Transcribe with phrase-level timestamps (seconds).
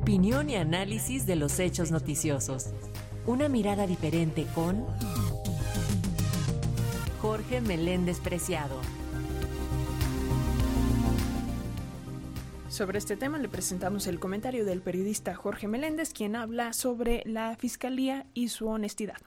[0.00, 2.72] Opinión y análisis de los hechos noticiosos.
[3.26, 4.86] Una mirada diferente con
[7.20, 8.76] Jorge Meléndez Preciado.
[12.68, 17.54] Sobre este tema le presentamos el comentario del periodista Jorge Meléndez, quien habla sobre la
[17.56, 19.18] Fiscalía y su honestidad.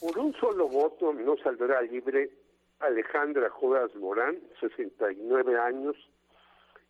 [0.00, 2.30] Por un solo voto no saldrá libre
[2.78, 5.96] Alejandra Jodas Morán, 69 años,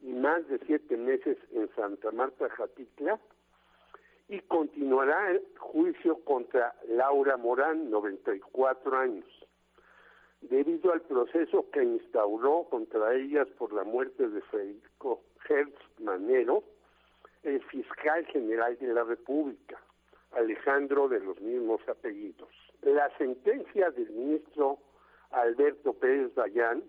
[0.03, 3.21] y más de siete meses en Santa Marta, Jatitla,
[4.29, 9.27] y continuará el juicio contra Laura Morán, 94 años,
[10.41, 16.65] debido al proceso que instauró contra ellas por la muerte de Federico Hertz Manero,
[17.43, 19.79] el fiscal general de la República,
[20.33, 22.49] Alejandro de los mismos apellidos.
[22.83, 24.79] La sentencia del ministro
[25.31, 26.83] Alberto Pérez Dayán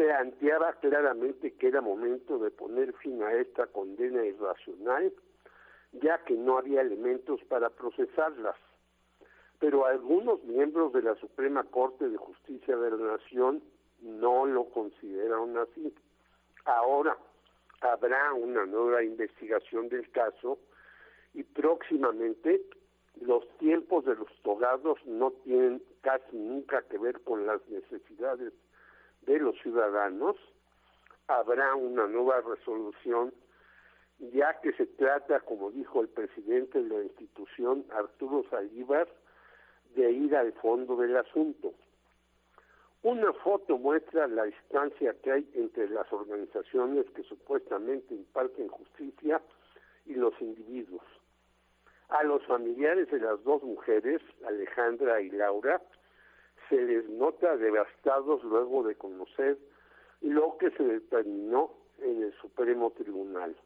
[0.00, 5.12] planteaba claramente que era momento de poner fin a esta condena irracional,
[5.92, 8.56] ya que no había elementos para procesarlas.
[9.58, 13.62] Pero algunos miembros de la Suprema Corte de Justicia de la Nación
[14.00, 15.94] no lo consideraron así.
[16.64, 17.18] Ahora
[17.82, 20.58] habrá una nueva investigación del caso
[21.34, 22.62] y próximamente
[23.20, 28.54] los tiempos de los togados no tienen casi nunca que ver con las necesidades
[29.22, 30.36] de los ciudadanos,
[31.28, 33.32] habrá una nueva resolución,
[34.18, 39.08] ya que se trata, como dijo el presidente de la institución, Arturo Saldívar,
[39.94, 41.72] de ir al fondo del asunto.
[43.02, 49.40] Una foto muestra la distancia que hay entre las organizaciones que supuestamente imparten justicia
[50.04, 51.02] y los individuos.
[52.10, 55.80] A los familiares de las dos mujeres, Alejandra y Laura,
[56.70, 59.58] se les nota devastados luego de conocer
[60.22, 63.56] lo que se determinó en el Supremo Tribunal.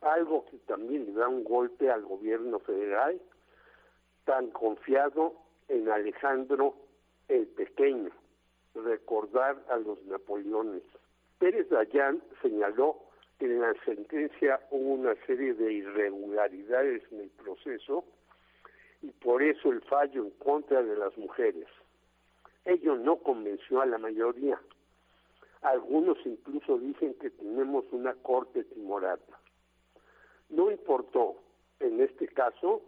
[0.00, 3.20] Algo que también le da un golpe al gobierno federal,
[4.24, 5.34] tan confiado
[5.68, 6.74] en Alejandro
[7.28, 8.10] el Pequeño,
[8.74, 10.82] recordar a los Napoleones.
[11.38, 12.96] Pérez Dayán señaló
[13.38, 18.04] que en la sentencia hubo una serie de irregularidades en el proceso
[19.02, 21.66] y por eso el fallo en contra de las mujeres.
[22.64, 24.60] Ello no convenció a la mayoría.
[25.62, 29.38] Algunos incluso dicen que tenemos una corte timorata.
[30.48, 31.36] No importó,
[31.80, 32.82] en este caso,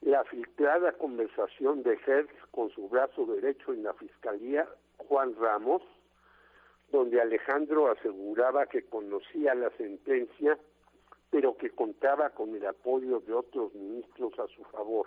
[0.00, 5.82] la filtrada conversación de Hertz con su brazo derecho en la fiscalía, Juan Ramos,
[6.90, 10.58] donde Alejandro aseguraba que conocía la sentencia,
[11.30, 15.06] pero que contaba con el apoyo de otros ministros a su favor.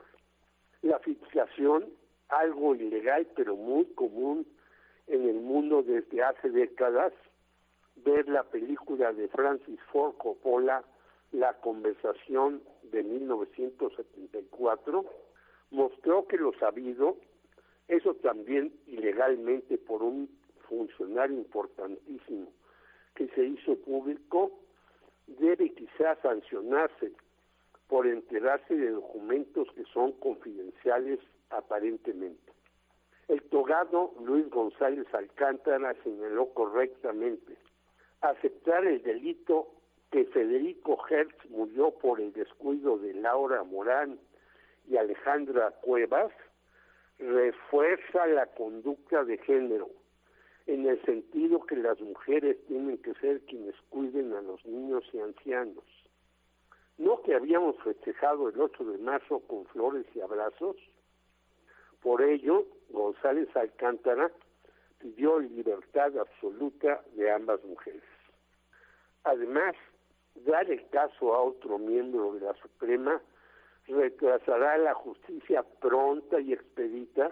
[0.82, 1.90] La filtración
[2.30, 4.46] algo ilegal pero muy común
[5.08, 7.14] en el mundo desde hace décadas,
[7.98, 10.84] ver la película de Francis Ford Coppola,
[11.32, 15.06] La conversación de 1974,
[15.72, 17.18] mostró que lo sabido,
[17.88, 20.30] eso también ilegalmente por un
[20.70, 22.50] funcionario importantísimo
[23.16, 24.52] que se hizo público,
[25.26, 27.14] debe quizás sancionarse
[27.88, 31.20] por enterarse de documentos que son confidenciales
[31.58, 32.52] aparentemente.
[33.28, 37.58] El togado Luis González Alcántara señaló correctamente
[38.22, 39.70] aceptar el delito
[40.12, 44.20] que Federico Hertz murió por el descuido de Laura Morán
[44.88, 46.32] y Alejandra Cuevas
[47.20, 49.90] refuerza la conducta de género
[50.66, 55.20] en el sentido que las mujeres tienen que ser quienes cuiden a los niños y
[55.20, 55.84] ancianos.
[56.98, 60.76] No que habíamos festejado el 8 de marzo con flores y abrazos,
[62.04, 64.30] por ello, González Alcántara
[65.00, 68.04] pidió libertad absoluta de ambas mujeres.
[69.24, 69.74] Además,
[70.36, 73.22] dar el caso a otro miembro de la Suprema
[73.88, 77.32] retrasará la justicia pronta y expedita,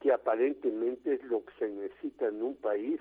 [0.00, 3.00] que aparentemente es lo que se necesita en un país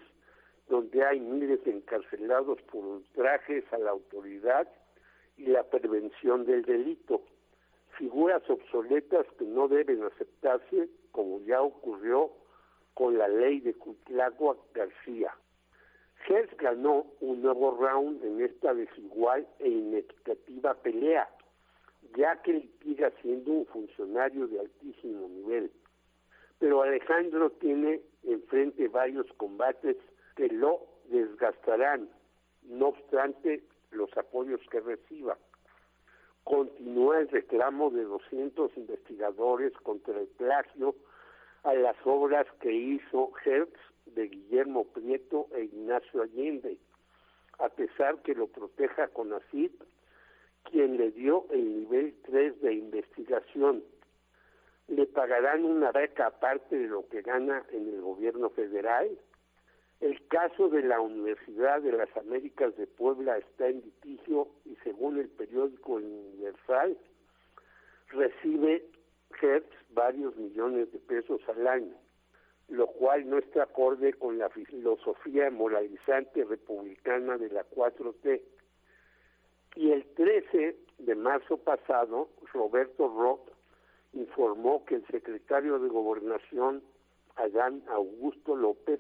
[0.70, 4.68] donde hay miles encarcelados por ultrajes a la autoridad
[5.38, 7.22] y la prevención del delito
[7.98, 12.32] figuras obsoletas que no deben aceptarse, como ya ocurrió
[12.94, 15.34] con la ley de Cutlagua García.
[16.26, 21.30] Gers ganó un nuevo round en esta desigual e inequitativa pelea,
[22.18, 25.72] ya que sigue siendo un funcionario de altísimo nivel.
[26.60, 29.98] Pero Alejandro tiene enfrente varios combates
[30.36, 32.10] que lo desgastarán,
[32.64, 33.62] no obstante
[33.92, 35.38] los apoyos que reciba
[36.46, 40.96] continúa el reclamo de 200 investigadores contra el plagio
[41.64, 46.78] a las obras que hizo Hertz de Guillermo Prieto e Ignacio Allende,
[47.58, 49.74] a pesar que lo proteja con CONACYT,
[50.66, 53.84] quien le dio el nivel 3 de investigación.
[54.88, 59.10] Le pagarán una beca aparte de lo que gana en el gobierno federal.
[60.02, 65.20] El caso de la Universidad de las Américas de Puebla está en litigio y según
[65.20, 66.98] el periódico Universal
[68.10, 68.86] recibe
[69.42, 71.96] Hertz varios millones de pesos al año,
[72.68, 78.42] lo cual no está acorde con la filosofía moralizante republicana de la 4T.
[79.76, 83.50] Y el 13 de marzo pasado, Roberto Roth
[84.14, 86.84] informó que el secretario de Gobernación,
[87.36, 89.00] Adán Augusto López,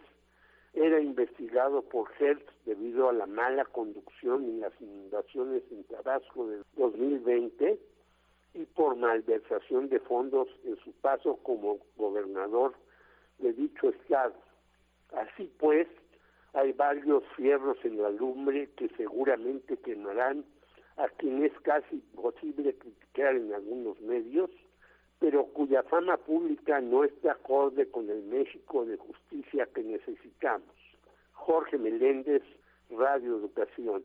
[0.75, 6.61] era investigado por Hertz debido a la mala conducción en las inundaciones en Tabasco de
[6.75, 7.79] 2020
[8.53, 12.73] y por malversación de fondos en su paso como gobernador
[13.39, 14.35] de dicho estado.
[15.13, 15.87] Así pues,
[16.53, 20.45] hay varios fierros en la lumbre que seguramente quemarán
[20.97, 24.49] a quien es casi imposible criticar en algunos medios,
[25.19, 30.75] pero cuya fama pública no está acorde con el México de justicia que necesitamos.
[31.33, 32.43] Jorge Meléndez,
[32.89, 34.03] Radio Educación.